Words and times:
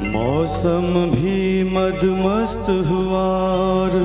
मौसम 0.00 0.94
भी 1.10 1.64
मदमस्त 1.64 2.68
हुआ 2.86 3.22
और 3.60 3.96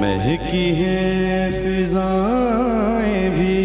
महकी 0.00 0.64
है 0.74 1.50
फिजाएँ 1.52 3.30
भी। 3.30 3.60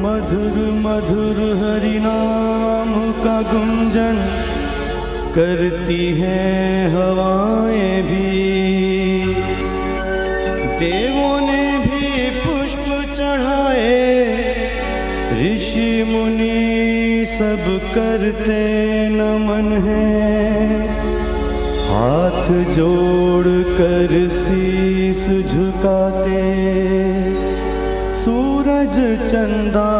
मधुर 0.00 0.60
मधुर 0.84 1.40
हरि 1.62 1.98
नाम 1.98 2.94
का 3.24 3.40
गुंजन 3.42 4.16
करती 5.34 6.04
हैं 6.12 6.88
हवाएँ 6.90 8.02
भी। 8.02 8.63
मुनि, 16.02 17.26
सब 17.28 17.90
करते 17.94 18.84
नमन 19.08 19.82
है। 19.86 20.54
हाथ 21.88 22.64
जोड़ 22.74 23.46
कर 23.48 24.28
शीस 24.32 25.26
झुकाते। 25.26 26.64
सूरज 28.14 29.20
चंदा 29.30 29.90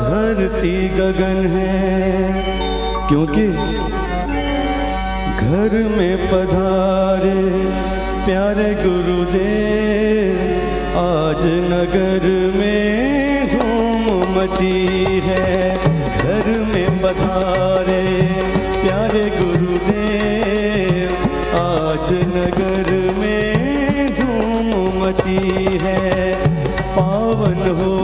धरती 0.00 0.88
गगन 0.88 1.46
है। 1.46 2.04
क्योंकि 3.08 3.48
घर 5.46 5.88
में 5.98 6.16
पधारे 6.16 7.64
प्यारे 8.26 8.74
गुरुदेव, 8.74 10.34
आज 10.98 11.44
नगर 11.44 12.52
में 12.58 13.03
मची 14.44 15.20
है, 15.24 15.74
घर 16.18 16.48
में 16.74 17.02
पधारे 17.02 18.02
प्यारे 18.82 19.24
गुरुदेव। 19.30 21.12
आज 21.58 22.12
नगर 22.12 22.90
में 23.18 24.14
धूम 24.14 24.68
मची 25.02 25.78
है, 25.82 26.34
पावन 26.96 27.62
हो 27.80 27.96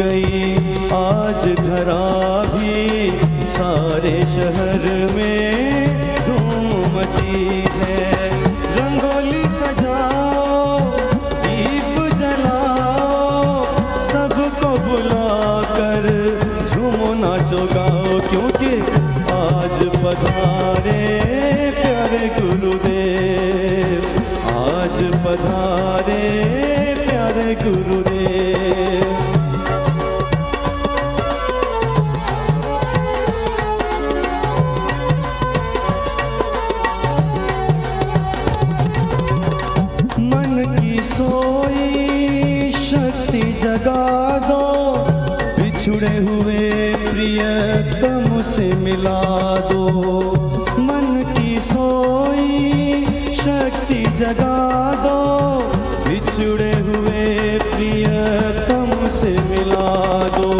गई, 0.00 0.54
आज 0.92 1.48
धरा 1.58 2.08
भी। 2.54 3.10
सारे 3.48 4.22
शहर 4.22 5.12
में 5.14 5.86
धूम 6.18 6.98
मची 6.98 7.67
पधारे 20.22 21.02
प्यारे 21.78 22.26
गुरुदेव 22.38 24.02
आज 24.58 24.96
पधारे 25.24 26.26
मिला 48.88 49.22
दो। 49.68 49.80
मन 50.78 51.06
की 51.36 51.56
सोई 51.60 53.04
शक्ति 53.34 53.98
जगा 54.16 54.60
दो। 55.02 55.18
बिछुड़े 56.08 56.70
हुए 56.86 57.26
प्रियतम 57.64 58.94
से 59.18 59.32
मिला 59.50 59.90
दो। 60.36 60.52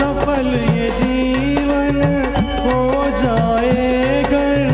सफल 0.00 0.48
ये 0.74 0.90
जीवन 0.90 2.02
हो 2.66 2.82
जाए 3.22 4.22
घर 4.22 4.68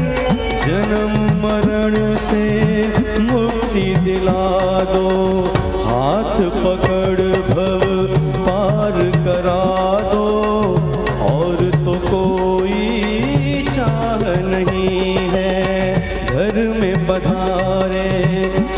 जन्म 0.64 1.14
मरण 1.44 2.14
से 2.24 2.44
मुक्ति 3.22 3.86
दिला 4.04 4.48
दो। 4.92 5.08
हाथ 5.86 6.36
पकड़ 6.64 7.20
भव 7.54 7.91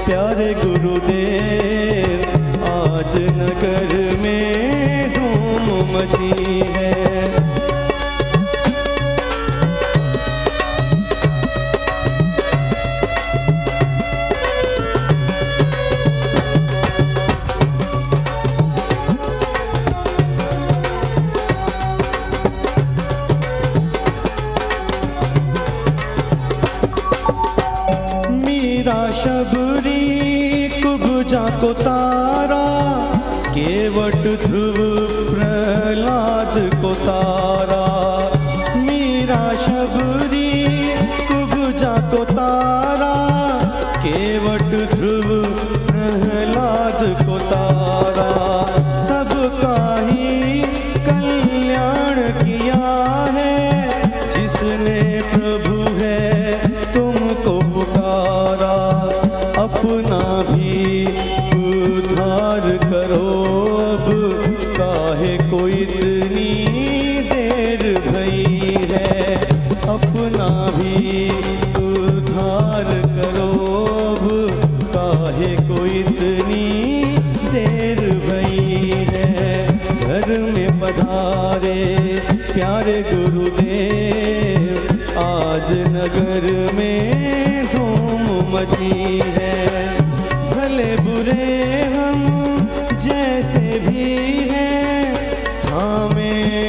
प्यारे 0.07 0.53
गुरुदेव 0.55 1.14
कुबजा 30.95 31.45
को 31.61 31.73
तारा 31.75 32.65
केवट 33.55 34.23
ध्रुव 34.43 34.77
प्रहलाद 35.31 36.55
को 36.83 36.95
तारा। 36.95 38.34
उद्धार 62.65 62.77
करो 62.77 63.77
अब। 63.77 64.07
काहे 64.67 65.39
को 65.39 65.69
इतनी 65.69 66.67
देर 67.21 68.01
भई 68.01 68.77
है? 68.91 69.37
अपना 69.89 70.77
भी 70.77 71.31
उद्धार 71.77 73.17
करो 73.17 74.05
अब। 74.05 74.51
काहे 74.97 75.57
को 75.57 75.87
इतनी 75.87 77.17
देर 77.51 78.01
भई 78.01 79.07
है? 79.09 79.79
घर 80.01 80.39
में 80.39 80.81
पधारे 80.81 82.21
प्यारे 82.55 83.05
गुरुदेव। 83.13 85.19
आज 85.19 85.71
नगर 85.71 86.54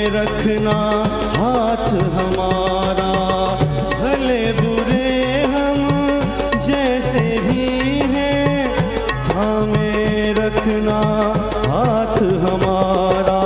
रखना, 0.10 0.76
हाथ 1.38 1.88
हमारा। 2.16 3.12
भले 4.00 4.42
बुरे 4.52 5.12
हम 5.54 5.80
जैसे 6.68 7.24
भी 7.40 7.68
हैं 8.14 8.76
हमें 9.30 10.34
रखना, 10.34 11.00
हाथ 11.68 12.18
हमारा। 12.46 13.42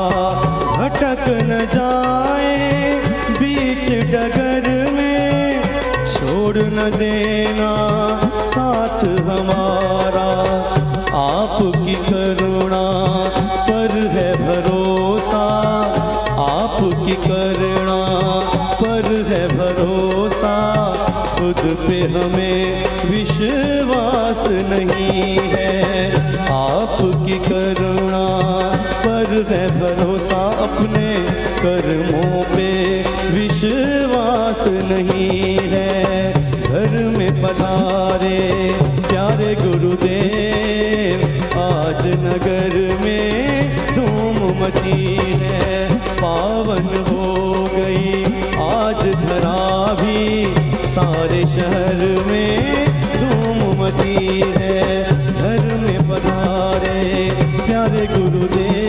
भटक 0.78 1.26
न 1.44 1.66
जाए 1.76 2.94
बीच 3.40 3.92
डगर 4.12 4.70
में, 4.92 5.62
छोड़ 6.06 6.58
न 6.58 6.92
देना 6.98 7.72
साथ 8.44 9.04
हमारा। 9.20 9.69
आपकी 16.80 17.14
करुणा 17.14 17.98
पर 18.82 19.08
है 19.28 19.48
भरोसा। 19.48 20.54
खुद 21.38 21.88
पे 21.88 22.00
हमें 22.00 22.84
विश्वास 23.06 24.48
नहीं 24.48 25.40
है। 25.40 26.12
आपकी 26.52 27.38
करुणा 27.40 28.26
पर 29.06 29.46
है 29.50 29.68
भरोसा। 29.80 30.42
अपने 30.60 31.16
कर्मों 31.60 32.44
पे 32.56 32.72
विश्वास 33.30 34.64
नहीं 34.68 35.58
है। 35.62 36.34
घर 36.64 37.18
में 37.18 37.32
पधारे 37.44 38.40
प्यारे 39.10 39.56
गुरुदेव, 39.56 41.26
आज 41.60 42.06
नगर 42.06 42.98
में 43.04 43.30
धूम 43.96 44.64
मची 44.64 45.16
है। 45.42 45.79
हवन 46.70 47.06
हो 47.10 47.70
गई। 47.74 48.24
आज 48.64 49.02
धरा 49.22 49.94
भी 49.94 50.18
सारे 50.88 51.42
शहर 51.48 52.04
में 52.28 52.86
धूम 53.16 53.82
मची 53.82 54.42
है। 54.58 55.04
घर 55.34 55.76
में 55.78 56.00
पधारे 56.10 57.30
प्यारे 57.66 58.08
गुरुदेव। 58.08 58.89